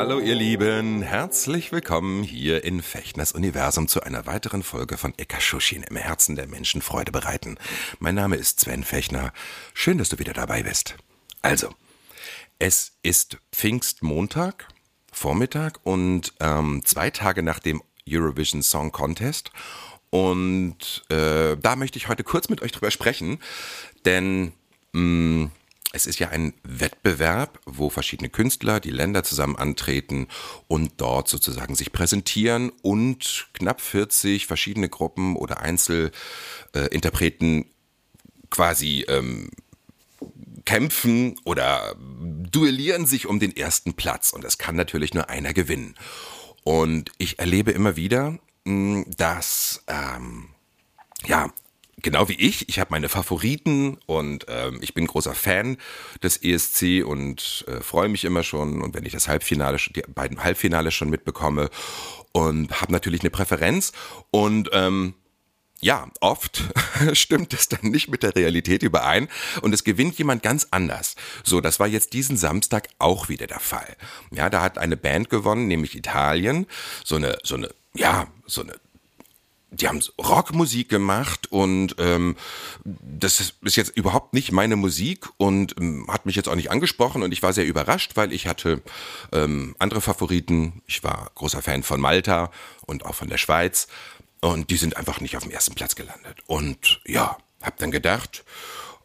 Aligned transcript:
Hallo 0.00 0.18
ihr 0.18 0.34
Lieben, 0.34 1.02
herzlich 1.02 1.72
willkommen 1.72 2.22
hier 2.22 2.64
in 2.64 2.80
Fechners 2.80 3.32
Universum 3.32 3.86
zu 3.86 4.02
einer 4.02 4.24
weiteren 4.24 4.62
Folge 4.62 4.96
von 4.96 5.12
Ekashushin 5.18 5.82
im 5.82 5.96
Herzen 5.96 6.36
der 6.36 6.46
Menschen 6.46 6.80
Freude 6.80 7.12
bereiten. 7.12 7.58
Mein 7.98 8.14
Name 8.14 8.36
ist 8.36 8.60
Sven 8.60 8.82
Fechner, 8.82 9.34
schön, 9.74 9.98
dass 9.98 10.08
du 10.08 10.18
wieder 10.18 10.32
dabei 10.32 10.62
bist. 10.62 10.94
Also, 11.42 11.74
es 12.58 12.92
ist 13.02 13.36
Pfingstmontag, 13.52 14.68
Vormittag 15.12 15.80
und 15.82 16.32
ähm, 16.40 16.80
zwei 16.86 17.10
Tage 17.10 17.42
nach 17.42 17.58
dem 17.58 17.82
Eurovision 18.08 18.62
Song 18.62 18.92
Contest 18.92 19.52
und 20.08 21.04
äh, 21.10 21.58
da 21.58 21.76
möchte 21.76 21.98
ich 21.98 22.08
heute 22.08 22.24
kurz 22.24 22.48
mit 22.48 22.62
euch 22.62 22.72
drüber 22.72 22.90
sprechen, 22.90 23.38
denn 24.06 24.54
mh, 24.92 25.50
es 25.92 26.06
ist 26.06 26.20
ja 26.20 26.28
ein 26.28 26.54
Wettbewerb, 26.62 27.60
wo 27.66 27.90
verschiedene 27.90 28.30
Künstler, 28.30 28.80
die 28.80 28.90
Länder 28.90 29.24
zusammen 29.24 29.56
antreten 29.56 30.28
und 30.68 30.92
dort 30.98 31.28
sozusagen 31.28 31.74
sich 31.74 31.92
präsentieren 31.92 32.70
und 32.82 33.48
knapp 33.54 33.80
40 33.80 34.46
verschiedene 34.46 34.88
Gruppen 34.88 35.36
oder 35.36 35.60
Einzelinterpreten 35.60 37.64
quasi 38.50 39.04
ähm, 39.08 39.50
kämpfen 40.64 41.36
oder 41.44 41.96
duellieren 41.98 43.06
sich 43.06 43.26
um 43.26 43.40
den 43.40 43.56
ersten 43.56 43.94
Platz 43.94 44.30
und 44.30 44.44
es 44.44 44.58
kann 44.58 44.76
natürlich 44.76 45.14
nur 45.14 45.28
einer 45.28 45.52
gewinnen. 45.52 45.96
Und 46.62 47.10
ich 47.18 47.38
erlebe 47.38 47.72
immer 47.72 47.96
wieder, 47.96 48.38
mh, 48.64 49.06
dass 49.16 49.82
ähm, 49.88 50.50
ja 51.26 51.52
genau 52.02 52.28
wie 52.28 52.34
ich, 52.34 52.68
ich 52.68 52.78
habe 52.78 52.90
meine 52.90 53.08
Favoriten 53.08 53.98
und 54.06 54.46
ähm, 54.48 54.78
ich 54.82 54.94
bin 54.94 55.06
großer 55.06 55.34
Fan 55.34 55.78
des 56.22 56.36
ESC 56.42 57.04
und 57.04 57.64
äh, 57.68 57.80
freue 57.80 58.08
mich 58.08 58.24
immer 58.24 58.42
schon 58.42 58.82
und 58.82 58.94
wenn 58.94 59.04
ich 59.04 59.12
das 59.12 59.28
Halbfinale, 59.28 59.78
die 59.94 60.02
beiden 60.02 60.42
Halbfinale 60.42 60.90
schon 60.90 61.10
mitbekomme 61.10 61.70
und 62.32 62.80
habe 62.80 62.92
natürlich 62.92 63.20
eine 63.20 63.30
Präferenz 63.30 63.92
und 64.30 64.70
ähm, 64.72 65.14
ja, 65.80 66.08
oft 66.20 66.62
stimmt 67.14 67.54
es 67.54 67.68
dann 67.68 67.90
nicht 67.90 68.08
mit 68.08 68.22
der 68.22 68.36
Realität 68.36 68.82
überein 68.82 69.28
und 69.62 69.72
es 69.72 69.84
gewinnt 69.84 70.18
jemand 70.18 70.42
ganz 70.42 70.68
anders. 70.70 71.16
So, 71.42 71.60
das 71.60 71.80
war 71.80 71.86
jetzt 71.86 72.12
diesen 72.12 72.36
Samstag 72.36 72.88
auch 72.98 73.28
wieder 73.28 73.46
der 73.46 73.60
Fall. 73.60 73.96
Ja, 74.30 74.50
da 74.50 74.62
hat 74.62 74.78
eine 74.78 74.96
Band 74.96 75.30
gewonnen, 75.30 75.68
nämlich 75.68 75.96
Italien, 75.96 76.66
so 77.04 77.16
eine, 77.16 77.38
so 77.42 77.54
eine, 77.56 77.70
ja, 77.94 78.26
so 78.46 78.62
eine 78.62 78.74
die 79.70 79.88
haben 79.88 80.00
Rockmusik 80.18 80.88
gemacht 80.88 81.50
und 81.50 81.94
ähm, 81.98 82.36
das 82.84 83.54
ist 83.62 83.76
jetzt 83.76 83.96
überhaupt 83.96 84.34
nicht 84.34 84.52
meine 84.52 84.76
Musik 84.76 85.28
und 85.36 85.76
ähm, 85.78 86.06
hat 86.08 86.26
mich 86.26 86.36
jetzt 86.36 86.48
auch 86.48 86.56
nicht 86.56 86.70
angesprochen 86.70 87.22
und 87.22 87.32
ich 87.32 87.42
war 87.42 87.52
sehr 87.52 87.66
überrascht, 87.66 88.12
weil 88.16 88.32
ich 88.32 88.46
hatte 88.46 88.82
ähm, 89.32 89.76
andere 89.78 90.00
Favoriten. 90.00 90.82
Ich 90.86 91.04
war 91.04 91.30
großer 91.34 91.62
Fan 91.62 91.82
von 91.82 92.00
Malta 92.00 92.50
und 92.86 93.04
auch 93.04 93.14
von 93.14 93.28
der 93.28 93.38
Schweiz 93.38 93.86
und 94.40 94.70
die 94.70 94.76
sind 94.76 94.96
einfach 94.96 95.20
nicht 95.20 95.36
auf 95.36 95.44
dem 95.44 95.52
ersten 95.52 95.74
Platz 95.74 95.94
gelandet. 95.94 96.38
Und 96.46 97.00
ja, 97.06 97.36
hab 97.62 97.76
dann 97.78 97.90
gedacht, 97.90 98.44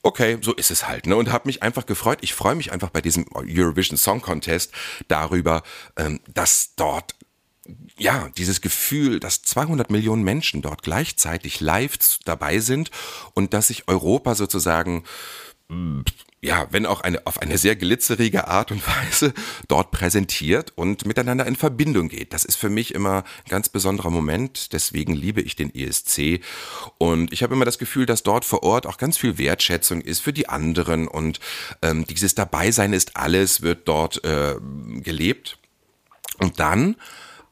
okay, 0.01 0.37
so 0.41 0.53
ist 0.53 0.71
es 0.71 0.87
halt. 0.87 1.07
Ne? 1.07 1.15
Und 1.15 1.31
habe 1.31 1.47
mich 1.47 1.61
einfach 1.63 1.85
gefreut. 1.85 2.19
Ich 2.21 2.33
freue 2.33 2.55
mich 2.55 2.71
einfach 2.71 2.89
bei 2.89 3.01
diesem 3.01 3.25
Eurovision 3.33 3.97
Song 3.97 4.21
Contest 4.21 4.71
darüber, 5.07 5.63
ähm, 5.97 6.19
dass 6.33 6.75
dort 6.75 7.15
ja, 7.97 8.29
dieses 8.37 8.61
Gefühl, 8.61 9.19
dass 9.19 9.41
200 9.41 9.89
Millionen 9.89 10.23
Menschen 10.23 10.61
dort 10.61 10.83
gleichzeitig 10.83 11.61
live 11.61 11.97
dabei 12.25 12.59
sind 12.59 12.91
und 13.33 13.53
dass 13.53 13.67
sich 13.67 13.87
Europa 13.87 14.35
sozusagen, 14.35 15.03
ja, 16.41 16.67
wenn 16.69 16.85
auch 16.85 17.01
eine, 17.01 17.25
auf 17.25 17.41
eine 17.41 17.57
sehr 17.57 17.75
glitzerige 17.75 18.47
Art 18.47 18.71
und 18.71 18.85
Weise 19.03 19.33
dort 19.67 19.89
präsentiert 19.89 20.73
und 20.75 21.07
miteinander 21.07 21.47
in 21.47 21.55
Verbindung 21.55 22.07
geht. 22.07 22.33
Das 22.33 22.45
ist 22.45 22.57
für 22.57 22.69
mich 22.69 22.93
immer 22.93 23.23
ein 23.45 23.49
ganz 23.49 23.69
besonderer 23.69 24.11
Moment. 24.11 24.73
Deswegen 24.73 25.15
liebe 25.15 25.41
ich 25.41 25.55
den 25.55 25.73
ESC. 25.73 26.41
Und 26.99 27.33
ich 27.33 27.41
habe 27.41 27.55
immer 27.55 27.65
das 27.65 27.79
Gefühl, 27.79 28.05
dass 28.05 28.21
dort 28.21 28.45
vor 28.45 28.61
Ort 28.61 28.85
auch 28.85 28.97
ganz 28.97 29.17
viel 29.17 29.39
Wertschätzung 29.39 30.01
ist 30.01 30.19
für 30.19 30.33
die 30.33 30.49
anderen 30.49 31.07
und 31.07 31.39
ähm, 31.81 32.05
dieses 32.05 32.35
Dabeisein 32.35 32.93
ist 32.93 33.15
alles, 33.15 33.61
wird 33.61 33.87
dort 33.87 34.23
äh, 34.23 34.55
gelebt. 35.01 35.57
Und 36.37 36.59
dann 36.59 36.97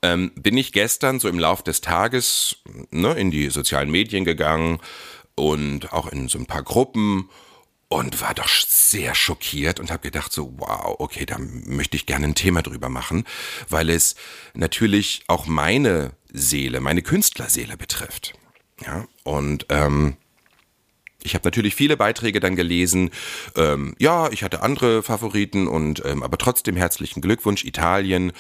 ähm, 0.04 0.32
bin 0.36 0.56
ich 0.58 0.74
gestern 0.74 1.20
so 1.20 1.28
im 1.30 1.40
Lauf 1.40 1.64
des 1.64 1.82
Tages 1.82 2.58
ne, 2.92 3.14
in 3.14 3.32
die 3.32 3.50
sozialen 3.50 3.90
Medien 3.90 4.26
gegangen 4.26 4.80
und 5.36 5.92
auch 5.94 6.08
in 6.08 6.28
so 6.28 6.38
ein 6.38 6.46
paar 6.46 6.62
Gruppen 6.62 7.30
und 7.88 8.22
war 8.22 8.34
doch 8.34 8.48
sehr 8.48 9.16
schockiert 9.16 9.80
und 9.80 9.92
habe 9.92 10.02
gedacht 10.02 10.32
so, 10.32 10.54
wow, 10.58 10.96
okay, 11.00 11.26
da 11.26 11.38
möchte 11.40 11.96
ich 11.96 12.06
gerne 12.06 12.26
ein 12.26 12.36
Thema 12.36 12.62
drüber 12.62 12.90
machen, 12.90 13.24
weil 13.70 13.90
es 13.90 14.16
natürlich 14.54 15.24
auch 15.28 15.46
meine 15.46 16.12
Seele, 16.32 16.82
meine 16.82 17.02
Künstlerseele 17.02 17.78
betrifft. 17.78 18.34
Ja, 18.86 19.06
und 19.24 19.68
ähm, 19.70 20.18
ich 21.24 21.36
habe 21.36 21.46
natürlich 21.46 21.76
viele 21.76 21.96
Beiträge 21.96 22.40
dann 22.40 22.56
gelesen. 22.56 23.12
Ähm, 23.56 23.96
ja, 24.00 24.30
ich 24.32 24.44
hatte 24.44 24.62
andere 24.62 25.04
Favoriten 25.04 25.68
und 25.68 26.04
ähm, 26.06 26.24
aber 26.24 26.38
trotzdem 26.38 26.76
herzlichen 26.76 27.22
Glückwunsch 27.22 27.64
Italien 27.64 28.34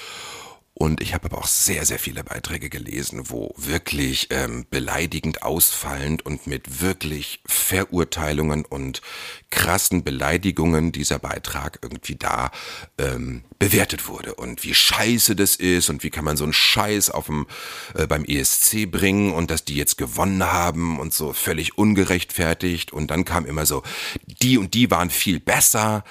und 0.75 1.01
ich 1.01 1.13
habe 1.13 1.25
aber 1.25 1.38
auch 1.38 1.47
sehr, 1.47 1.85
sehr 1.85 2.00
viele 2.00 2.23
Beiträge 2.23 2.67
gelesen, 2.67 3.29
wo 3.29 3.53
wirklich 3.57 4.29
ähm, 4.31 4.66
beleidigend 4.72 5.44
ausfallend 5.44 6.25
und 6.25 6.47
mit 6.47 6.81
wirklich 6.81 7.41
Verurteilungen 7.45 8.66
und 8.66 9.03
krassen 9.51 10.03
Beleidigungen 10.03 10.91
dieser 10.91 11.19
Beitrag 11.19 11.78
irgendwie 11.83 12.16
da 12.16 12.50
ähm, 12.97 13.44
bewertet 13.59 14.07
wurde. 14.07 14.33
Und 14.33 14.63
wie 14.63 14.73
scheiße 14.73 15.35
das 15.35 15.56
ist 15.56 15.91
und 15.91 16.03
wie 16.03 16.09
kann 16.09 16.25
man 16.25 16.38
so 16.38 16.44
einen 16.44 16.53
Scheiß 16.53 17.12
auf 17.12 17.28
dem, 17.28 17.45
äh, 17.94 18.07
beim 18.07 18.25
ESC 18.25 18.89
bringen 18.89 19.31
und 19.31 19.51
dass 19.51 19.66
die 19.66 19.75
jetzt 19.75 20.00
gewonnen 20.00 20.44
haben 20.44 21.00
und 21.00 21.13
so 21.13 21.33
völlig 21.33 21.78
ungerechtfertigt. 21.78 22.91
Und 22.91 23.12
dann 23.12 23.25
kam 23.25 23.45
immer 23.45 23.67
so, 23.67 23.83
die 24.25 24.57
und 24.57 24.73
die 24.73 24.89
waren 24.89 25.12
viel 25.12 25.39
besser. 25.39 26.03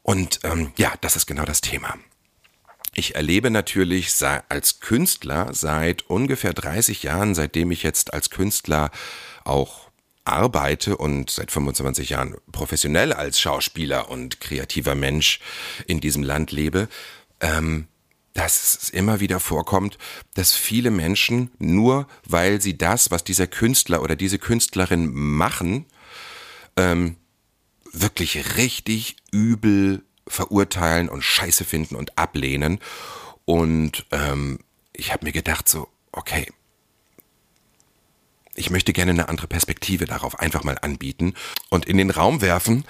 Und 0.00 0.40
ähm, 0.44 0.72
ja, 0.78 0.94
das 1.02 1.14
ist 1.14 1.26
genau 1.26 1.44
das 1.44 1.60
Thema. 1.60 1.94
Ich 2.94 3.14
erlebe 3.14 3.50
natürlich 3.50 4.12
als 4.48 4.80
Künstler 4.80 5.54
seit 5.54 6.02
ungefähr 6.10 6.52
30 6.52 7.02
Jahren, 7.02 7.34
seitdem 7.34 7.70
ich 7.70 7.82
jetzt 7.82 8.12
als 8.12 8.28
Künstler 8.28 8.90
auch 9.44 9.90
arbeite 10.24 10.96
und 10.98 11.30
seit 11.30 11.50
25 11.50 12.10
Jahren 12.10 12.36
professionell 12.52 13.12
als 13.12 13.40
Schauspieler 13.40 14.10
und 14.10 14.40
kreativer 14.40 14.94
Mensch 14.94 15.40
in 15.86 16.00
diesem 16.00 16.22
Land 16.22 16.52
lebe, 16.52 16.88
ähm, 17.40 17.88
dass 18.34 18.78
es 18.82 18.90
immer 18.90 19.20
wieder 19.20 19.40
vorkommt, 19.40 19.98
dass 20.34 20.54
viele 20.54 20.90
Menschen 20.90 21.50
nur, 21.58 22.06
weil 22.26 22.60
sie 22.60 22.78
das, 22.78 23.10
was 23.10 23.24
dieser 23.24 23.46
Künstler 23.46 24.02
oder 24.02 24.16
diese 24.16 24.38
Künstlerin 24.38 25.10
machen, 25.12 25.86
ähm, 26.76 27.16
wirklich 27.92 28.56
richtig 28.56 29.16
übel 29.32 30.02
verurteilen 30.32 31.08
und 31.08 31.22
scheiße 31.22 31.64
finden 31.64 31.96
und 31.96 32.18
ablehnen. 32.18 32.80
Und 33.44 34.06
ähm, 34.10 34.60
ich 34.92 35.12
habe 35.12 35.24
mir 35.24 35.32
gedacht, 35.32 35.68
so, 35.68 35.88
okay, 36.12 36.46
ich 38.54 38.70
möchte 38.70 38.92
gerne 38.92 39.12
eine 39.12 39.28
andere 39.28 39.46
Perspektive 39.46 40.04
darauf 40.04 40.38
einfach 40.38 40.62
mal 40.64 40.78
anbieten 40.80 41.34
und 41.70 41.86
in 41.86 41.96
den 41.96 42.10
Raum 42.10 42.40
werfen, 42.40 42.84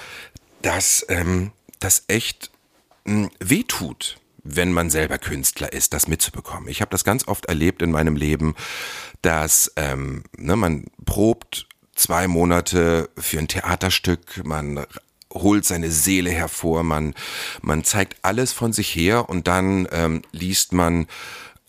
dass 0.62 1.06
ähm, 1.08 1.52
das 1.78 2.04
echt 2.08 2.50
mh, 3.04 3.24
hm, 3.24 3.30
wehtut, 3.40 4.18
wenn 4.44 4.72
man 4.72 4.90
selber 4.90 5.18
Künstler 5.18 5.72
ist, 5.72 5.92
das 5.92 6.08
mitzubekommen. 6.08 6.68
Ich 6.68 6.80
habe 6.80 6.90
das 6.90 7.04
ganz 7.04 7.28
oft 7.28 7.46
erlebt 7.46 7.80
in 7.80 7.92
meinem 7.92 8.16
Leben, 8.16 8.56
dass 9.22 9.72
ähm, 9.76 10.24
ne, 10.36 10.56
man 10.56 10.86
probt 11.04 11.68
zwei 11.94 12.26
Monate 12.26 13.08
für 13.16 13.38
ein 13.38 13.48
Theaterstück, 13.48 14.44
man 14.44 14.84
holt 15.34 15.64
seine 15.64 15.90
Seele 15.90 16.30
hervor, 16.30 16.82
man, 16.82 17.14
man 17.60 17.84
zeigt 17.84 18.16
alles 18.22 18.52
von 18.52 18.72
sich 18.72 18.94
her 18.94 19.28
und 19.28 19.46
dann 19.46 19.88
ähm, 19.92 20.22
liest 20.32 20.72
man 20.72 21.06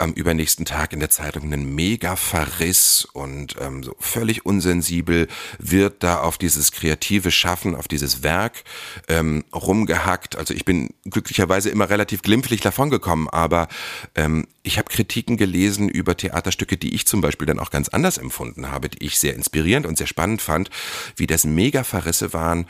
am 0.04 0.14
übernächsten 0.14 0.66
Tag 0.66 0.94
in 0.94 1.00
der 1.00 1.10
Zeitung 1.10 1.44
einen 1.44 1.74
Mega-Verriss 1.74 3.08
und 3.14 3.56
ähm, 3.60 3.84
so 3.84 3.96
völlig 4.00 4.46
unsensibel 4.46 5.28
wird 5.60 6.04
da 6.04 6.20
auf 6.20 6.38
dieses 6.38 6.72
kreative 6.72 7.32
Schaffen, 7.32 7.76
auf 7.76 7.88
dieses 7.88 8.22
Werk 8.22 8.64
ähm, 9.08 9.46
rumgehackt. 9.54 10.36
Also 10.36 10.54
ich 10.54 10.66
bin 10.66 10.90
glücklicherweise 11.06 11.70
immer 11.70 11.90
relativ 11.90 12.22
glimpflich 12.22 12.62
davongekommen, 12.62 13.30
aber 13.30 13.70
ähm, 14.16 14.46
ich 14.62 14.78
habe 14.78 14.90
Kritiken 14.90 15.38
gelesen 15.38 15.90
über 15.90 16.18
Theaterstücke, 16.18 16.78
die 16.78 16.94
ich 16.94 17.08
zum 17.08 17.22
Beispiel 17.22 17.48
dann 17.48 17.60
auch 17.60 17.72
ganz 17.72 17.88
anders 17.90 18.18
empfunden 18.18 18.72
habe, 18.72 18.90
die 18.90 19.06
ich 19.06 19.20
sehr 19.20 19.36
inspirierend 19.36 19.86
und 19.86 19.98
sehr 19.98 20.08
spannend 20.08 20.42
fand, 20.42 20.70
wie 21.16 21.28
das 21.28 21.46
Mega-Verrisse 21.46 22.34
waren. 22.34 22.68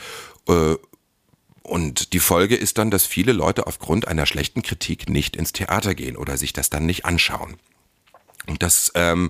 Äh, 0.48 0.76
und 1.64 2.14
die 2.14 2.20
Folge 2.20 2.56
ist 2.56 2.78
dann, 2.78 2.92
dass 2.92 3.06
viele 3.06 3.32
Leute 3.32 3.68
aufgrund 3.68 4.08
einer 4.08 4.26
schlechten 4.26 4.62
Kritik 4.62 5.10
nicht 5.10 5.36
ins 5.36 5.54
Theater 5.54 5.96
gehen 5.96 6.18
oder 6.18 6.38
sich 6.38 6.54
das 6.54 6.70
dann 6.70 6.86
nicht 6.86 7.06
anschauen. 7.06 7.58
Und 8.46 8.62
das 8.62 8.92
ähm, 8.96 9.30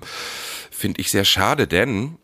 finde 0.70 1.00
ich 1.00 1.10
sehr 1.10 1.24
schade, 1.24 1.68
denn 1.68 2.18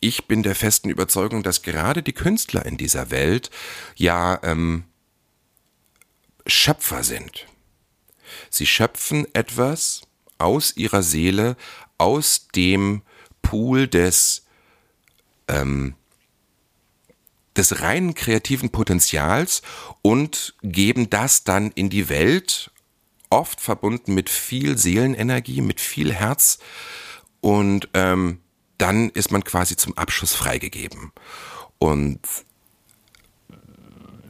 ich 0.00 0.26
bin 0.26 0.42
der 0.42 0.56
festen 0.56 0.90
Überzeugung, 0.90 1.44
dass 1.44 1.62
gerade 1.62 2.02
die 2.02 2.12
Künstler 2.12 2.66
in 2.66 2.76
dieser 2.76 3.12
Welt 3.12 3.50
ja 3.94 4.40
ähm, 4.42 4.84
Schöpfer 6.44 7.04
sind. 7.04 7.46
Sie 8.50 8.66
schöpfen 8.66 9.32
etwas 9.32 10.02
aus 10.38 10.76
ihrer 10.76 11.04
Seele, 11.04 11.56
aus 11.98 12.48
dem 12.48 13.02
Pool 13.42 13.86
des 13.86 14.44
ähm, 15.46 15.94
des 17.56 17.80
reinen 17.80 18.14
kreativen 18.14 18.70
Potenzials 18.70 19.62
und 20.00 20.54
geben 20.62 21.10
das 21.10 21.44
dann 21.44 21.70
in 21.72 21.90
die 21.90 22.08
Welt, 22.08 22.70
oft 23.30 23.60
verbunden 23.60 24.14
mit 24.14 24.28
viel 24.30 24.76
Seelenenergie, 24.76 25.60
mit 25.60 25.80
viel 25.80 26.12
Herz 26.12 26.58
und 27.40 27.88
ähm, 27.94 28.40
dann 28.78 29.10
ist 29.10 29.30
man 29.30 29.44
quasi 29.44 29.76
zum 29.76 29.96
Abschluss 29.96 30.34
freigegeben. 30.34 31.12
Und 31.78 32.20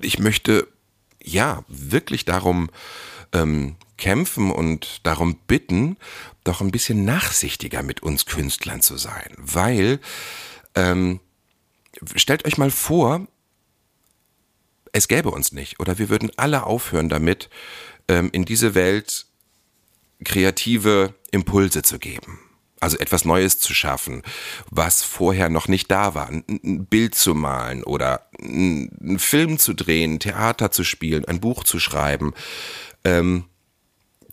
ich 0.01 0.19
möchte 0.19 0.69
ja 1.23 1.65
wirklich 1.69 2.25
darum 2.25 2.71
ähm, 3.33 3.77
kämpfen 3.97 4.51
und 4.51 5.07
darum 5.07 5.37
bitten, 5.47 5.97
doch 6.45 6.61
ein 6.61 6.71
bisschen 6.71 7.05
nachsichtiger 7.05 7.83
mit 7.83 8.03
uns 8.03 8.27
Künstlern 8.27 8.83
zu 8.83 8.97
sein, 8.97 9.35
weil 9.39 10.01
ähm, 10.75 11.21
stellt 12.17 12.45
euch 12.47 12.59
mal 12.59 12.71
vor, 12.71 13.27
es 14.93 15.09
gäbe 15.09 15.31
uns 15.31 15.53
nicht 15.53 15.81
oder 15.81 15.99
wir 15.99 16.09
würden 16.09 16.31
alle 16.37 16.65
aufhören 16.65 17.09
damit, 17.09 17.49
ähm, 18.09 18.31
in 18.33 18.45
diese 18.45 18.75
Welt 18.75 19.27
kreative 20.25 21.15
Impulse 21.31 21.83
zu 21.83 21.99
geben. 21.99 22.39
Also 22.81 22.99
etwas 22.99 23.25
Neues 23.25 23.61
zu 23.61 23.75
schaffen, 23.75 24.23
was 24.69 25.05
vorher 25.05 25.49
noch 25.49 25.69
nicht 25.69 25.91
da 25.91 26.15
war. 26.15 26.29
Ein 26.29 26.87
Bild 26.87 27.15
zu 27.15 27.33
malen 27.33 27.85
oder 27.85 28.27
einen 28.41 29.21
Film 29.21 29.59
zu 29.59 29.73
drehen, 29.73 30.19
Theater 30.19 30.73
zu 30.73 30.83
spielen, 30.83 31.25
ein 31.25 31.41
Buch 31.41 31.63
zu 31.63 31.79
schreiben. 31.79 32.35
Ähm, 33.05 33.45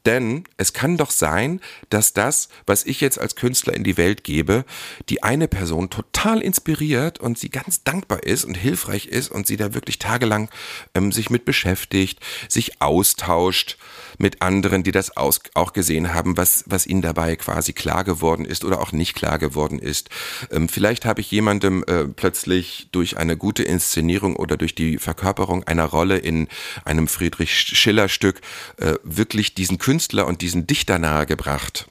denn 0.10 0.44
es 0.58 0.74
kann 0.74 0.98
doch 0.98 1.12
sein, 1.12 1.62
dass 1.92 2.14
das, 2.14 2.50
was 2.66 2.84
ich 2.84 3.00
jetzt 3.00 3.20
als 3.20 3.36
Künstler 3.36 3.76
in 3.76 3.84
die 3.84 3.96
Welt 3.96 4.24
gebe, 4.24 4.66
die 5.08 5.22
eine 5.22 5.48
Person 5.48 5.92
total 5.92 6.42
inspiriert 6.42 7.20
und 7.20 7.38
sie 7.38 7.50
ganz 7.50 7.84
dankbar 7.84 8.24
ist 8.24 8.44
und 8.44 8.56
hilfreich 8.56 9.06
ist 9.06 9.30
und 9.30 9.46
sie 9.46 9.56
da 9.56 9.76
wirklich 9.76 10.00
tagelang 10.00 10.50
ähm, 10.96 11.12
sich 11.12 11.30
mit 11.30 11.46
beschäftigt, 11.46 12.22
sich 12.48 12.82
austauscht 12.82 13.78
mit 14.18 14.42
anderen, 14.42 14.82
die 14.82 14.92
das 14.92 15.16
aus, 15.16 15.42
auch 15.54 15.74
gesehen 15.74 16.12
haben, 16.12 16.38
was, 16.38 16.64
was 16.66 16.88
ihnen 16.88 17.04
dabei 17.04 17.36
quasi 17.36 17.74
klar 17.74 18.04
geworden 18.04 18.46
ist 18.46 18.66
oder 18.66 18.82
auch 18.82 18.92
nicht 18.92 19.14
klar 19.14 19.38
geworden 19.38 19.78
ist. 19.78 20.10
Ähm, 20.50 20.70
vielleicht 20.70 21.06
habe 21.06 21.22
ich 21.22 21.30
jemandem 21.30 21.84
äh, 21.84 22.06
plötzlich 22.06 22.90
durch 22.92 23.18
eine 23.18 23.38
gute 23.38 23.62
Inszenierung 23.62 24.36
oder 24.36 24.58
durch 24.58 24.74
die 24.74 24.98
Verkörperung 24.98 25.66
einer 25.66 25.86
Rolle 25.86 26.18
in 26.18 26.48
einem 26.84 27.08
Friedrich 27.08 27.54
Schiller 27.54 28.10
Stück 28.10 28.42
äh, 28.78 28.96
wirklich 29.04 29.54
diesen 29.54 29.78
Künstler 29.78 29.99
und 30.26 30.42
diesen 30.42 30.68
Dichter 30.68 31.00
nahegebracht 31.00 31.90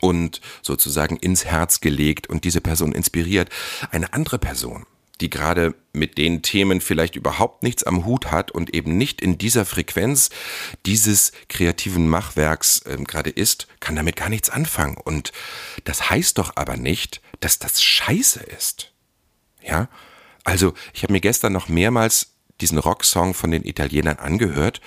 und 0.00 0.40
sozusagen 0.62 1.16
ins 1.16 1.44
Herz 1.44 1.80
gelegt 1.80 2.28
und 2.28 2.44
diese 2.44 2.60
Person 2.60 2.92
inspiriert. 2.92 3.48
Eine 3.90 4.12
andere 4.12 4.38
Person 4.38 4.86
die 5.20 5.30
gerade 5.30 5.74
mit 5.92 6.18
den 6.18 6.42
Themen 6.42 6.80
vielleicht 6.80 7.16
überhaupt 7.16 7.62
nichts 7.62 7.84
am 7.84 8.04
Hut 8.04 8.30
hat 8.30 8.50
und 8.50 8.74
eben 8.74 8.96
nicht 8.96 9.20
in 9.20 9.38
dieser 9.38 9.66
Frequenz 9.66 10.30
dieses 10.86 11.32
kreativen 11.48 12.08
Machwerks 12.08 12.80
äh, 12.86 12.96
gerade 12.96 13.30
ist, 13.30 13.66
kann 13.80 13.96
damit 13.96 14.16
gar 14.16 14.28
nichts 14.28 14.50
anfangen. 14.50 14.96
Und 14.96 15.32
das 15.84 16.10
heißt 16.10 16.38
doch 16.38 16.52
aber 16.56 16.76
nicht, 16.76 17.20
dass 17.40 17.58
das 17.58 17.82
scheiße 17.82 18.40
ist. 18.40 18.92
Ja? 19.62 19.88
Also, 20.44 20.72
ich 20.94 21.02
habe 21.02 21.12
mir 21.12 21.20
gestern 21.20 21.52
noch 21.52 21.68
mehrmals 21.68 22.28
diesen 22.60 22.78
Rocksong 22.78 23.34
von 23.34 23.50
den 23.50 23.64
Italienern 23.64 24.18
angehört 24.18 24.80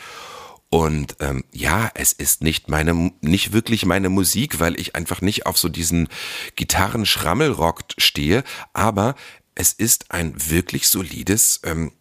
und 0.73 1.17
ähm, 1.19 1.43
ja, 1.51 1.91
es 1.93 2.13
ist 2.13 2.41
nicht 2.41 2.67
meine, 2.67 3.11
nicht 3.21 3.53
wirklich 3.53 3.85
meine 3.85 4.09
Musik, 4.09 4.59
weil 4.59 4.79
ich 4.79 4.95
einfach 4.95 5.21
nicht 5.21 5.45
auf 5.45 5.55
so 5.55 5.69
diesen 5.69 6.09
Gitarren-Schrammelrock 6.55 7.83
stehe. 7.99 8.43
Aber 8.73 9.13
es 9.53 9.71
ist 9.71 10.09
ein 10.09 10.33
wirklich 10.49 10.87
solides 10.87 11.61
ähm, 11.63 11.91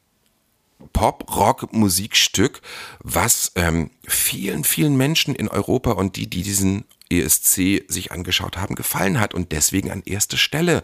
Pop-Rock-Musikstück, 0.95 2.63
was 3.01 3.53
ähm, 3.57 3.91
vielen, 4.09 4.65
vielen 4.65 4.97
Menschen 4.97 5.35
in 5.35 5.49
Europa 5.49 5.91
und 5.91 6.17
die, 6.17 6.31
die 6.31 6.43
diesen 6.43 6.87
ESC 7.11 7.85
sich 7.89 8.11
angeschaut 8.11 8.57
haben, 8.57 8.75
gefallen 8.75 9.21
hat 9.21 9.35
und 9.35 9.53
deswegen 9.53 9.91
an 9.91 10.03
erste 10.07 10.39
Stelle 10.39 10.83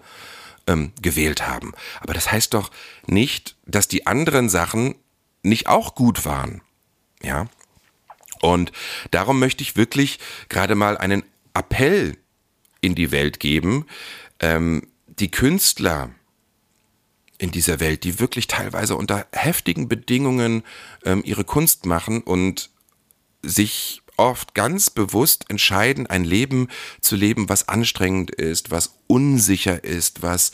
ähm, 0.66 0.92
gewählt 1.00 1.48
haben. 1.48 1.72
Aber 2.00 2.12
das 2.12 2.30
heißt 2.30 2.52
doch 2.52 2.70
nicht, 3.06 3.56
dass 3.64 3.88
die 3.88 4.06
anderen 4.06 4.50
Sachen 4.50 4.94
nicht 5.42 5.68
auch 5.68 5.94
gut 5.94 6.26
waren. 6.26 6.60
Ja. 7.22 7.48
Und 8.42 8.72
darum 9.10 9.38
möchte 9.38 9.62
ich 9.62 9.76
wirklich 9.76 10.18
gerade 10.48 10.74
mal 10.74 10.96
einen 10.96 11.22
Appell 11.54 12.16
in 12.80 12.94
die 12.94 13.10
Welt 13.10 13.40
geben. 13.40 13.86
Ähm, 14.40 14.86
die 15.06 15.30
Künstler, 15.30 16.10
in 17.38 17.52
dieser 17.52 17.80
Welt, 17.80 18.04
die 18.04 18.18
wirklich 18.18 18.48
teilweise 18.48 18.96
unter 18.96 19.26
heftigen 19.32 19.88
Bedingungen 19.88 20.64
ähm, 21.04 21.22
ihre 21.24 21.44
Kunst 21.44 21.86
machen 21.86 22.20
und 22.20 22.70
sich 23.42 24.02
oft 24.16 24.54
ganz 24.54 24.90
bewusst 24.90 25.44
entscheiden, 25.48 26.08
ein 26.08 26.24
Leben 26.24 26.68
zu 27.00 27.14
leben, 27.14 27.48
was 27.48 27.68
anstrengend 27.68 28.32
ist, 28.32 28.72
was 28.72 28.98
unsicher 29.06 29.84
ist, 29.84 30.22
was, 30.22 30.50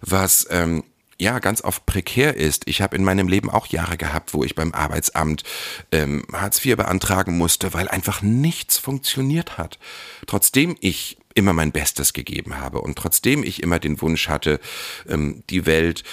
was 0.00 0.46
ähm, 0.50 0.84
ja 1.20 1.40
ganz 1.40 1.62
oft 1.62 1.84
prekär 1.84 2.36
ist. 2.36 2.68
Ich 2.68 2.80
habe 2.80 2.96
in 2.96 3.04
meinem 3.04 3.28
Leben 3.28 3.50
auch 3.50 3.66
Jahre 3.66 3.96
gehabt, 3.96 4.34
wo 4.34 4.44
ich 4.44 4.54
beim 4.54 4.72
Arbeitsamt 4.72 5.42
ähm, 5.90 6.24
Hartz 6.32 6.64
IV 6.64 6.76
beantragen 6.76 7.36
musste, 7.36 7.74
weil 7.74 7.88
einfach 7.88 8.22
nichts 8.22 8.78
funktioniert 8.78 9.58
hat. 9.58 9.78
Trotzdem 10.26 10.76
ich 10.80 11.18
immer 11.34 11.52
mein 11.52 11.72
Bestes 11.72 12.12
gegeben 12.12 12.58
habe 12.58 12.80
und 12.80 12.96
trotzdem 12.96 13.42
ich 13.42 13.62
immer 13.62 13.78
den 13.78 14.00
Wunsch 14.00 14.28
hatte, 14.28 14.60
ähm, 15.08 15.42
die 15.50 15.66
Welt 15.66 16.04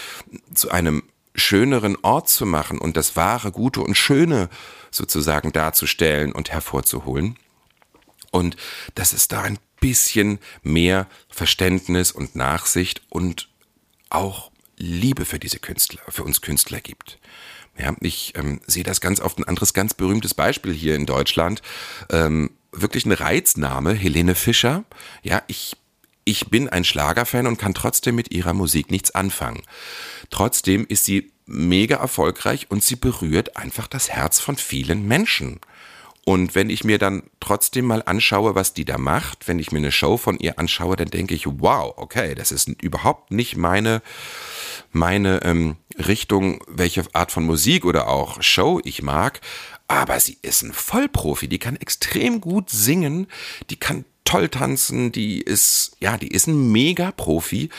zu 0.54 0.72
einem 0.72 1.04
schöneren 1.36 1.98
Ort 2.02 2.30
zu 2.30 2.46
machen 2.46 2.80
und 2.80 2.98
das 2.98 3.16
wahre, 3.16 3.52
gute 3.52 3.82
und 3.82 3.96
schöne 3.96 4.50
sozusagen 4.92 5.52
darzustellen 5.52 6.32
und 6.32 6.52
hervorzuholen. 6.52 7.38
Und 8.32 8.56
dass 8.96 9.14
es 9.14 9.28
da 9.28 9.42
ein 9.42 9.60
bisschen 9.80 10.40
mehr 10.64 11.08
Verständnis 11.30 12.12
und 12.12 12.36
Nachsicht 12.36 13.02
und 13.10 13.50
auch 14.10 14.52
Liebe 14.78 15.26
für 15.26 15.40
diese 15.40 15.60
Künstler, 15.60 16.02
für 16.10 16.24
uns 16.24 16.42
Künstler 16.42 16.82
gibt. 16.82 17.20
Ja, 17.78 17.94
ich 18.00 18.34
ähm, 18.36 18.62
sehe 18.68 18.84
das 18.84 19.02
ganz 19.02 19.20
oft. 19.20 19.38
Ein 19.38 19.46
anderes 19.46 19.74
ganz 19.74 19.94
berühmtes 19.94 20.34
Beispiel 20.34 20.74
hier 20.74 20.96
in 20.96 21.06
Deutschland. 21.06 21.62
Ähm, 22.10 22.52
wirklich 22.72 23.06
ein 23.06 23.12
Reizname, 23.12 23.94
Helene 23.94 24.36
Fischer. 24.36 24.86
Ja, 25.24 25.42
ich, 25.48 25.76
ich 26.24 26.50
bin 26.50 26.70
ein 26.70 26.84
Schlagerfan 26.84 27.48
und 27.48 27.58
kann 27.58 27.74
trotzdem 27.74 28.16
mit 28.16 28.32
ihrer 28.32 28.54
Musik 28.54 28.92
nichts 28.92 29.12
anfangen. 29.12 29.62
Trotzdem 30.30 30.86
ist 30.88 31.06
sie 31.06 31.32
mega 31.46 31.98
erfolgreich 31.98 32.68
und 32.70 32.84
sie 32.84 32.96
berührt 32.96 33.58
einfach 33.58 33.88
das 33.88 34.10
Herz 34.10 34.40
von 34.40 34.56
vielen 34.58 35.08
Menschen. 35.08 35.60
Und 36.26 36.56
wenn 36.56 36.72
ich 36.72 36.84
mir 36.84 36.98
dann 36.98 37.24
trotzdem 37.40 37.86
mal 37.86 38.02
anschaue, 38.04 38.56
was 38.56 38.74
die 38.74 38.84
da 38.84 38.98
macht, 38.98 39.48
wenn 39.48 39.60
ich 39.60 39.72
mir 39.72 39.78
eine 39.78 39.92
Show 39.92 40.18
von 40.18 40.40
ihr 40.40 40.58
anschaue, 40.58 40.96
dann 40.96 41.10
denke 41.10 41.36
ich, 41.36 41.46
wow, 41.46 41.94
okay, 41.98 42.34
das 42.34 42.52
ist 42.52 42.68
überhaupt 42.82 43.30
nicht 43.30 43.58
meine, 43.58 44.02
meine 44.96 45.44
ähm, 45.44 45.76
Richtung, 45.98 46.64
welche 46.68 47.04
Art 47.14 47.32
von 47.32 47.46
Musik 47.46 47.86
oder 47.86 48.08
auch 48.08 48.42
Show 48.42 48.82
ich 48.84 49.02
mag. 49.02 49.42
Aber 49.88 50.20
sie 50.20 50.38
ist 50.42 50.64
ein 50.64 50.74
Vollprofi, 50.74 51.48
die 51.48 51.60
kann 51.60 51.76
extrem 51.76 52.42
gut 52.42 52.70
singen, 52.70 53.28
die 53.70 53.76
kann 53.76 54.06
toll 54.24 54.50
tanzen, 54.50 55.12
die 55.12 55.40
ist, 55.42 55.96
ja, 56.00 56.18
die 56.18 56.30
ist 56.30 56.48
ein 56.48 56.72
Mega-Profi 56.72 57.70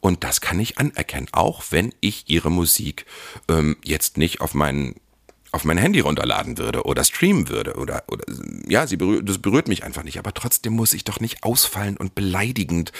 und 0.00 0.24
das 0.24 0.40
kann 0.40 0.58
ich 0.58 0.78
anerkennen, 0.78 1.28
auch 1.30 1.62
wenn 1.70 1.94
ich 2.00 2.24
ihre 2.26 2.50
Musik 2.50 3.06
ähm, 3.48 3.76
jetzt 3.84 4.16
nicht 4.16 4.40
auf 4.40 4.54
meinen 4.54 4.96
auf 5.52 5.64
mein 5.64 5.76
Handy 5.76 6.00
runterladen 6.00 6.56
würde 6.56 6.84
oder 6.84 7.04
streamen 7.04 7.50
würde 7.50 7.74
oder, 7.74 8.04
oder 8.08 8.24
ja, 8.66 8.86
sie 8.86 8.96
berührt, 8.96 9.28
das 9.28 9.36
berührt 9.36 9.68
mich 9.68 9.84
einfach 9.84 10.02
nicht. 10.02 10.18
Aber 10.18 10.32
trotzdem 10.32 10.72
muss 10.72 10.94
ich 10.94 11.04
doch 11.04 11.20
nicht 11.20 11.44
ausfallen 11.44 11.98
und 11.98 12.14
beleidigend 12.14 12.90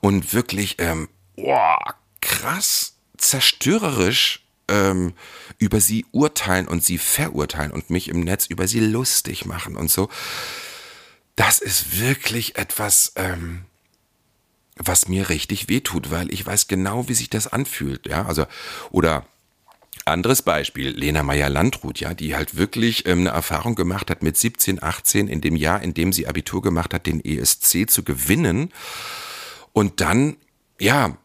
und 0.00 0.32
wirklich, 0.32 0.76
ähm, 0.78 1.10
oh, 1.36 1.76
krass 2.22 2.96
zerstörerisch 3.20 4.40
ähm, 4.68 5.14
über 5.58 5.80
sie 5.80 6.06
urteilen 6.12 6.68
und 6.68 6.84
sie 6.84 6.98
verurteilen 6.98 7.70
und 7.72 7.90
mich 7.90 8.08
im 8.08 8.20
Netz 8.20 8.46
über 8.46 8.66
sie 8.66 8.80
lustig 8.80 9.46
machen 9.46 9.76
und 9.76 9.90
so. 9.90 10.08
Das 11.36 11.58
ist 11.58 12.00
wirklich 12.00 12.56
etwas, 12.56 13.12
ähm, 13.16 13.64
was 14.76 15.08
mir 15.08 15.28
richtig 15.28 15.68
wehtut, 15.68 16.10
weil 16.10 16.32
ich 16.32 16.44
weiß 16.44 16.68
genau, 16.68 17.08
wie 17.08 17.14
sich 17.14 17.30
das 17.30 17.46
anfühlt. 17.46 18.06
Ja, 18.06 18.26
also, 18.26 18.46
oder 18.90 19.26
anderes 20.06 20.42
Beispiel, 20.42 20.90
Lena 20.90 21.22
Meyer-Landrut, 21.22 22.00
ja, 22.00 22.14
die 22.14 22.34
halt 22.34 22.56
wirklich 22.56 23.06
ähm, 23.06 23.20
eine 23.20 23.30
Erfahrung 23.30 23.74
gemacht 23.74 24.10
hat 24.10 24.22
mit 24.22 24.36
17, 24.36 24.82
18, 24.82 25.28
in 25.28 25.40
dem 25.40 25.56
Jahr, 25.56 25.82
in 25.82 25.94
dem 25.94 26.12
sie 26.12 26.26
Abitur 26.26 26.62
gemacht 26.62 26.94
hat, 26.94 27.06
den 27.06 27.24
ESC 27.24 27.88
zu 27.88 28.02
gewinnen. 28.02 28.72
Und 29.72 30.00
dann, 30.00 30.36
ja, 30.78 31.16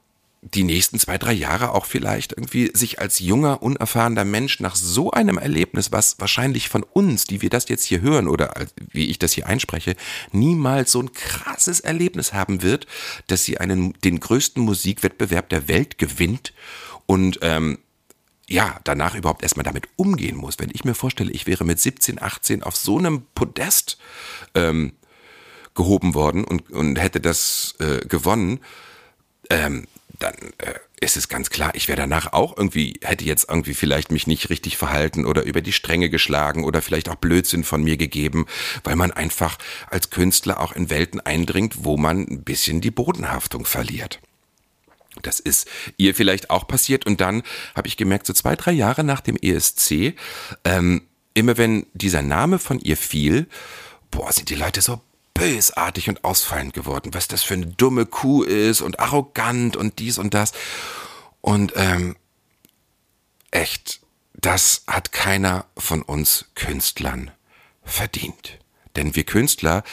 die 0.54 0.64
nächsten 0.64 1.00
zwei, 1.00 1.18
drei 1.18 1.34
Jahre 1.34 1.74
auch 1.74 1.86
vielleicht 1.86 2.34
irgendwie 2.34 2.70
sich 2.74 3.00
als 3.00 3.20
junger, 3.20 3.64
unerfahrener 3.64 4.25
Mensch 4.25 4.60
nach 4.60 4.75
so 4.75 5.12
einem 5.12 5.40
Erlebnis, 5.40 5.92
was 5.92 6.20
wahrscheinlich 6.20 6.70
von 6.70 6.84
uns, 6.84 7.25
die 7.25 7.42
wir 7.42 7.50
das 7.50 7.68
jetzt 7.68 7.86
hier 7.86 8.02
hören 8.02 8.28
oder 8.28 8.54
wie 8.92 9.08
ich 9.08 9.18
das 9.18 9.34
hier 9.34 9.48
einspreche, 9.48 9.96
niemals 10.32 10.92
so 10.92 11.02
ein 11.02 11.14
krasses 11.14 11.80
Erlebnis 11.80 12.34
haben 12.34 12.62
wird, 12.62 12.86
dass 13.28 13.44
sie 13.44 13.58
einen, 13.58 13.94
den 14.04 14.20
größten 14.20 14.64
Musikwettbewerb 14.64 15.50
der 15.50 15.68
Welt 15.68 15.98
gewinnt 15.98 16.54
und 17.08 17.40
ähm, 17.42 17.80
ja, 18.48 18.80
danach 18.84 19.16
überhaupt 19.16 19.42
erstmal 19.42 19.64
damit 19.64 19.90
umgehen 19.96 20.36
muss. 20.36 20.60
Wenn 20.60 20.70
ich 20.72 20.86
mir 20.86 20.94
vorstelle, 20.94 21.32
ich 21.32 21.48
wäre 21.48 21.66
mit 21.66 21.80
17, 21.80 22.22
18 22.22 22.62
auf 22.62 22.75
so 22.75 23.00
einem 23.00 23.24
Podest 23.34 23.98
ähm, 24.54 24.94
gehoben 25.74 26.14
worden 26.14 26.44
und, 26.44 26.70
und 26.72 26.98
hätte 26.98 27.20
das 27.20 27.74
äh, 27.80 28.06
gewonnen, 28.06 28.60
ähm, 29.50 29.88
dann 30.19 30.36
äh, 30.57 30.74
ist 31.00 31.17
es 31.17 31.27
ganz 31.27 31.50
klar, 31.50 31.72
ich 31.75 31.88
wäre 31.88 31.98
danach 31.98 32.34
auch 32.34 32.57
irgendwie, 32.57 33.00
hätte 33.03 33.25
jetzt 33.25 33.48
irgendwie 33.50 33.74
vielleicht 33.74 34.12
mich 34.12 34.27
nicht 34.27 34.50
richtig 34.50 34.77
verhalten 34.77 35.25
oder 35.25 35.43
über 35.43 35.62
die 35.62 35.74
Stränge 35.74 36.10
geschlagen 36.10 36.63
oder 36.63 36.81
vielleicht 36.81 37.10
auch 37.10 37.15
Blödsinn 37.15 37.63
von 37.63 37.84
mir 37.84 37.98
gegeben, 37.98 38.45
weil 38.84 38.95
man 38.95 39.12
einfach 39.12 39.57
als 39.89 40.10
Künstler 40.10 40.60
auch 40.60 40.72
in 40.72 40.89
Welten 40.89 41.19
eindringt, 41.19 41.84
wo 41.84 41.98
man 41.98 42.19
ein 42.19 42.43
bisschen 42.43 42.81
die 42.81 42.91
Bodenhaftung 42.91 43.65
verliert. 43.65 44.19
Das 45.22 45.39
ist 45.39 45.67
ihr 45.98 46.13
vielleicht 46.13 46.50
auch 46.50 46.67
passiert 46.67 47.05
und 47.05 47.22
dann 47.22 47.43
habe 47.74 47.88
ich 47.88 47.98
gemerkt, 47.98 48.25
so 48.25 48.34
zwei, 48.34 48.55
drei 48.55 48.72
Jahre 48.72 49.03
nach 49.03 49.22
dem 49.22 49.38
ESC, 49.38 50.15
ähm, 50.63 51.03
immer 51.34 51.57
wenn 51.57 51.86
dieser 51.93 52.22
Name 52.22 52.60
von 52.60 52.79
ihr 52.79 52.98
fiel, 52.98 53.48
boah, 54.12 54.31
sind 54.31 54.50
die 54.50 54.55
Leute 54.55 54.81
so 54.81 55.01
bösartig 55.36 56.10
und 56.10 56.24
ausfallend 56.24 56.74
geworden, 56.74 57.13
was 57.13 57.27
das 57.27 57.44
für 57.44 57.54
eine 57.54 57.68
dumme 57.68 58.08
Kuh 58.08 58.42
ist 58.42 58.82
und 58.82 59.00
arrogant 59.00 59.77
und 59.77 60.00
dies 60.00 60.18
und 60.18 60.34
das. 60.34 60.54
Und 61.42 61.74
ähm, 61.75 62.15
echt, 63.51 64.00
das 64.34 64.84
hat 64.88 65.12
keiner 65.12 65.65
von 65.77 66.01
uns 66.01 66.46
Künstlern 66.56 67.30
verdient. 67.84 68.58
Denn 68.96 69.15
wir 69.15 69.25
Künstler 69.25 69.84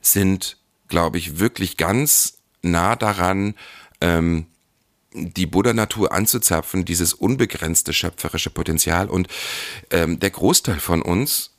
sind, 0.00 0.56
glaube 0.88 1.18
ich, 1.18 1.38
wirklich 1.38 1.76
ganz 1.76 2.38
nah 2.62 2.96
daran, 2.96 3.54
ähm, 4.00 4.46
die 5.14 5.46
Buddha-Natur 5.46 6.12
anzuzapfen, 6.12 6.84
dieses 6.84 7.12
unbegrenzte 7.12 7.92
schöpferische 7.92 8.50
Potenzial. 8.50 9.10
Und 9.10 9.28
ähm, 9.90 10.18
der 10.20 10.30
Großteil 10.30 10.80
von 10.80 11.02
uns 11.02 11.51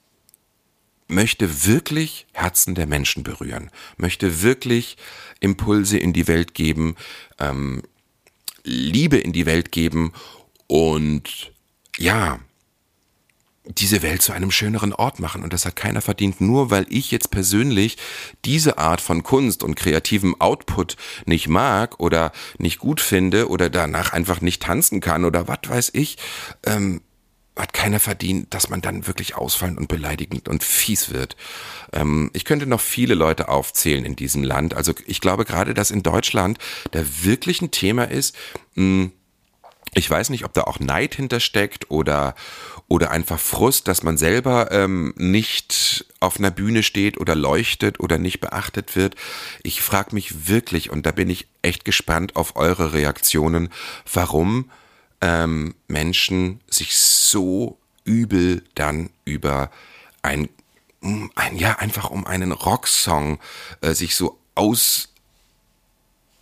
möchte 1.13 1.65
wirklich 1.65 2.25
Herzen 2.33 2.75
der 2.75 2.87
Menschen 2.87 3.23
berühren, 3.23 3.69
möchte 3.97 4.41
wirklich 4.41 4.97
Impulse 5.39 5.97
in 5.97 6.13
die 6.13 6.27
Welt 6.27 6.53
geben, 6.53 6.95
ähm, 7.39 7.83
Liebe 8.63 9.17
in 9.17 9.33
die 9.33 9.45
Welt 9.45 9.71
geben 9.71 10.13
und 10.67 11.51
ja, 11.97 12.39
diese 13.65 14.01
Welt 14.01 14.21
zu 14.21 14.33
einem 14.33 14.51
schöneren 14.51 14.93
Ort 14.93 15.19
machen. 15.19 15.43
Und 15.43 15.53
das 15.53 15.65
hat 15.65 15.75
keiner 15.75 16.01
verdient, 16.01 16.41
nur 16.41 16.69
weil 16.69 16.85
ich 16.89 17.11
jetzt 17.11 17.31
persönlich 17.31 17.97
diese 18.43 18.77
Art 18.77 18.99
von 18.99 19.23
Kunst 19.23 19.63
und 19.63 19.75
kreativem 19.75 20.39
Output 20.39 20.97
nicht 21.25 21.47
mag 21.47 21.99
oder 21.99 22.33
nicht 22.57 22.79
gut 22.79 22.99
finde 22.99 23.47
oder 23.49 23.69
danach 23.69 24.11
einfach 24.11 24.41
nicht 24.41 24.61
tanzen 24.61 24.99
kann 24.99 25.23
oder 25.23 25.47
was 25.47 25.59
weiß 25.67 25.91
ich. 25.93 26.17
Ähm, 26.65 27.01
hat 27.55 27.73
keiner 27.73 27.99
verdient, 27.99 28.53
dass 28.53 28.69
man 28.69 28.81
dann 28.81 29.05
wirklich 29.05 29.35
ausfallend 29.35 29.77
und 29.77 29.87
beleidigend 29.87 30.47
und 30.47 30.63
fies 30.63 31.11
wird. 31.11 31.35
Ähm, 31.91 32.31
ich 32.33 32.45
könnte 32.45 32.65
noch 32.65 32.81
viele 32.81 33.13
Leute 33.13 33.49
aufzählen 33.49 34.05
in 34.05 34.15
diesem 34.15 34.43
Land. 34.43 34.73
Also 34.73 34.93
ich 35.05 35.21
glaube 35.21 35.45
gerade, 35.45 35.73
dass 35.73 35.91
in 35.91 36.03
Deutschland 36.03 36.57
da 36.91 37.03
wirklich 37.21 37.61
ein 37.61 37.71
Thema 37.71 38.05
ist. 38.05 38.35
Hm, 38.75 39.11
ich 39.95 40.09
weiß 40.09 40.29
nicht, 40.29 40.45
ob 40.45 40.53
da 40.53 40.61
auch 40.63 40.79
Neid 40.79 41.15
hintersteckt 41.15 41.91
oder 41.91 42.33
oder 42.87 43.11
einfach 43.11 43.39
Frust, 43.39 43.87
dass 43.87 44.03
man 44.03 44.17
selber 44.17 44.71
ähm, 44.71 45.13
nicht 45.17 46.05
auf 46.19 46.37
einer 46.37 46.51
Bühne 46.51 46.83
steht 46.83 47.17
oder 47.19 47.33
leuchtet 47.33 47.99
oder 47.99 48.17
nicht 48.17 48.39
beachtet 48.39 48.95
wird. 48.95 49.15
Ich 49.63 49.81
frage 49.81 50.13
mich 50.13 50.47
wirklich 50.47 50.91
und 50.91 51.05
da 51.05 51.11
bin 51.11 51.29
ich 51.29 51.47
echt 51.61 51.85
gespannt 51.85 52.35
auf 52.35 52.55
eure 52.55 52.93
Reaktionen, 52.93 53.69
warum 54.11 54.69
ähm, 55.23 55.73
Menschen 55.87 56.59
sich 56.69 56.97
so 56.97 57.79
übel 58.03 58.61
dann 58.75 59.09
über 59.23 59.71
ein, 60.21 60.49
ein 61.01 61.55
ja, 61.55 61.79
einfach 61.79 62.11
um 62.11 62.27
einen 62.27 62.51
Rocksong 62.51 63.39
äh, 63.79 63.93
sich 63.93 64.15
so 64.17 64.37
aus 64.53 65.13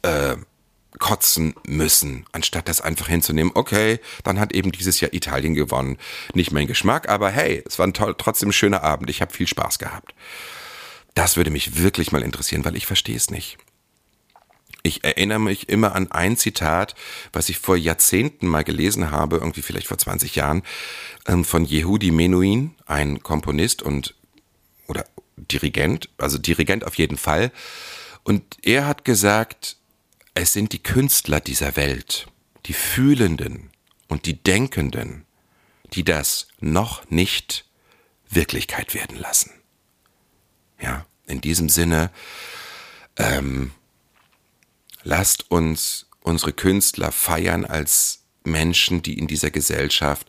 äh, 0.02 0.36
müssen, 1.68 2.26
anstatt 2.32 2.68
das 2.68 2.82
einfach 2.82 3.08
hinzunehmen. 3.08 3.52
Okay, 3.56 4.00
dann 4.24 4.40
hat 4.40 4.52
eben 4.52 4.72
dieses 4.72 5.00
Jahr 5.00 5.14
Italien 5.14 5.54
gewonnen. 5.54 5.98
Nicht 6.34 6.52
mein 6.52 6.68
Geschmack, 6.68 7.08
aber 7.08 7.30
hey, 7.30 7.64
es 7.66 7.78
war 7.80 7.88
ein 7.88 7.94
trotzdem 7.94 8.52
schöner 8.52 8.84
Abend. 8.84 9.10
Ich 9.10 9.22
habe 9.22 9.34
viel 9.34 9.48
Spaß 9.48 9.80
gehabt. 9.80 10.14
Das 11.14 11.38
würde 11.38 11.52
mich 11.52 11.78
wirklich 11.78 12.12
mal 12.12 12.24
interessieren, 12.24 12.66
weil 12.66 12.76
ich 12.76 12.88
verstehe 12.88 13.16
es 13.16 13.30
nicht. 13.30 13.58
Ich 14.84 15.04
erinnere 15.04 15.40
mich 15.40 15.70
immer 15.70 15.94
an 15.96 16.12
ein 16.12 16.38
Zitat, 16.38 16.96
was 17.34 17.50
ich 17.50 17.60
vor 17.60 17.78
Jahrzehnten 17.78 18.48
mal 18.48 18.64
gelesen 18.64 19.12
habe, 19.12 19.38
irgendwie 19.38 19.62
vielleicht 19.62 19.88
vor 19.88 19.98
20 19.98 20.36
Jahren, 20.36 20.64
ähm, 21.28 21.46
von 21.46 21.66
Yehudi 21.66 22.12
Menuhin, 22.12 22.76
ein 22.86 23.22
Komponist 23.22 23.82
und 23.82 24.16
oder 24.88 25.06
Dirigent, 25.38 26.10
also 26.18 26.38
Dirigent 26.38 26.86
auf 26.86 26.96
jeden 26.96 27.18
Fall. 27.18 27.52
Und 28.24 28.58
er 28.64 28.88
hat 28.88 29.06
gesagt, 29.06 29.78
es 30.34 30.54
sind 30.54 30.74
die 30.74 30.84
Künstler 30.84 31.40
dieser 31.40 31.76
Welt, 31.76 32.28
die 32.66 32.74
Fühlenden 32.74 33.70
und 34.08 34.26
die 34.26 34.42
Denkenden, 34.42 35.26
die 35.94 36.04
das 36.04 36.48
noch 36.60 37.10
nicht 37.10 37.66
Wirklichkeit 38.30 38.94
werden 38.94 39.18
lassen. 39.18 39.52
Ja, 40.80 41.06
in 41.28 41.42
diesem 41.42 41.70
Sinne, 41.70 42.12
ähm, 43.18 43.72
Lasst 45.04 45.50
uns 45.50 46.08
unsere 46.22 46.54
Künstler 46.54 47.12
feiern 47.12 47.66
als 47.66 48.20
Menschen, 48.44 49.02
die 49.02 49.18
in 49.18 49.28
dieser 49.28 49.52
Gesellschaft 49.52 50.28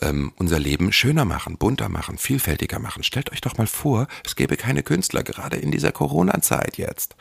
ähm, 0.00 0.32
unser 0.36 0.58
Leben 0.58 0.92
schöner 0.92 1.24
machen, 1.24 1.56
bunter 1.56 1.88
machen, 1.88 2.18
vielfältiger 2.18 2.78
machen. 2.78 3.02
Stellt 3.02 3.32
euch 3.32 3.40
doch 3.40 3.56
mal 3.56 3.66
vor, 3.66 4.08
es 4.24 4.36
gäbe 4.36 4.56
keine 4.56 4.82
Künstler, 4.82 5.22
gerade 5.22 5.56
in 5.56 5.70
dieser 5.70 5.92
Corona-Zeit 5.92 6.76
jetzt. 6.76 7.16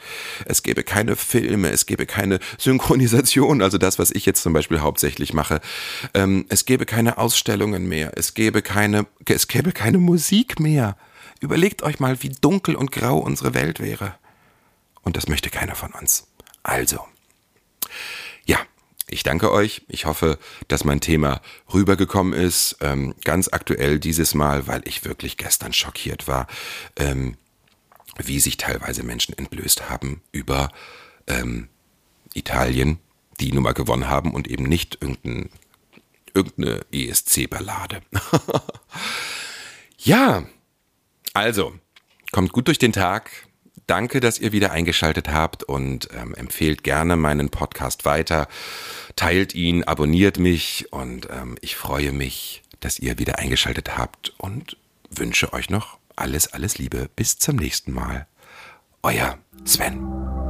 Es 0.46 0.64
gäbe 0.64 0.84
keine 0.84 1.16
Filme, 1.16 1.70
es 1.70 1.86
gäbe 1.86 2.06
keine 2.06 2.40
Synchronisation, 2.58 3.62
also 3.62 3.78
das, 3.78 3.98
was 4.00 4.12
ich 4.12 4.26
jetzt 4.26 4.44
zum 4.44 4.54
Beispiel 4.54 4.82
hauptsächlich 4.82 5.34
mache. 5.34 5.62
Ähm, 6.14 6.46
es 6.50 6.66
gäbe 6.66 6.86
keine 6.86 7.18
Ausstellungen 7.18 7.88
mehr, 7.88 8.12
es 8.16 8.34
gäbe 8.34 8.62
keine, 8.62 9.08
es 9.26 9.48
gäbe 9.48 9.72
keine 9.72 9.98
Musik 9.98 10.60
mehr. 10.60 10.98
Überlegt 11.40 11.84
euch 11.84 12.00
mal, 12.00 12.22
wie 12.24 12.30
dunkel 12.30 12.76
und 12.76 12.92
grau 12.92 13.18
unsere 13.18 13.54
Welt 13.54 13.80
wäre. 13.80 14.16
Und 15.04 15.18
das 15.18 15.28
möchte 15.28 15.50
keiner 15.50 15.76
von 15.76 15.92
uns. 15.92 16.28
Also, 16.66 17.06
ja, 18.46 18.58
ich 19.08 19.22
danke 19.22 19.52
euch. 19.52 19.84
Ich 19.88 20.06
hoffe, 20.06 20.40
dass 20.68 20.84
mein 20.84 21.00
Thema 21.00 21.40
rübergekommen 21.72 22.34
ist. 22.34 22.78
Ähm, 22.82 23.14
ganz 23.24 23.50
aktuell 23.52 24.00
dieses 24.00 24.34
Mal, 24.34 24.66
weil 24.66 24.82
ich 24.86 25.06
wirklich 25.06 25.38
gestern 25.38 25.74
schockiert 25.74 26.28
war, 26.28 26.48
ähm, 26.96 27.38
wie 28.18 28.40
sich 28.40 28.58
teilweise 28.58 29.04
Menschen 29.04 29.38
entblößt 29.38 29.92
haben 29.92 30.24
über 30.32 30.72
ähm, 31.28 31.70
Italien, 32.34 32.98
die 33.40 33.52
nun 33.52 33.62
mal 33.62 33.74
gewonnen 33.74 34.10
haben 34.10 34.34
und 34.34 34.48
eben 34.48 34.64
nicht 34.64 34.98
irgendein, 35.02 35.52
irgendeine 36.34 36.84
ESC-Ballade. 36.92 38.02
ja, 40.00 40.48
also, 41.34 41.76
kommt 42.32 42.54
gut 42.54 42.66
durch 42.66 42.80
den 42.80 42.92
Tag 42.92 43.30
danke, 43.88 44.20
dass 44.20 44.40
ihr 44.40 44.52
wieder 44.52 44.72
eingeschaltet 44.72 45.30
habt 45.30 45.64
und 45.64 46.10
ähm, 46.14 46.34
empfehlt 46.36 46.84
gerne 46.84 47.16
meinen 47.16 47.50
Podcast 47.50 48.06
weiter. 48.06 48.48
Teilt 49.16 49.56
ihn, 49.56 49.84
abonniert 49.84 50.40
mich 50.40 50.88
und 50.92 51.28
ähm, 51.32 51.58
ich 51.62 51.76
freue 51.76 52.12
mich 52.12 52.64
dass 52.86 53.00
ihr 53.00 53.18
wieder 53.18 53.40
eingeschaltet 53.40 53.98
habt 53.98 54.34
und 54.38 54.78
wünsche 55.10 55.54
euch 55.54 55.72
noch 55.72 55.98
alles, 56.16 56.54
alles 56.54 56.78
Liebe. 56.78 57.10
Bis 57.16 57.40
zum 57.40 57.56
nächsten 57.56 57.92
Mal. 57.92 58.28
Euer 59.02 59.40
Sven. 59.66 60.45